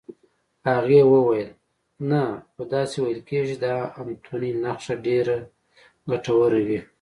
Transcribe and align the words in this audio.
هغې 0.69 1.01
وویل: 1.11 1.49
نه، 2.09 2.23
خو 2.53 2.61
داسې 2.75 2.95
ویل 2.99 3.21
کېږي 3.29 3.55
چې 3.57 3.61
د 3.63 3.65
انتوني 4.01 4.51
نخښه 4.63 4.95
ډېره 5.05 5.37
ګټوره 6.09 6.59
وي. 6.67 6.79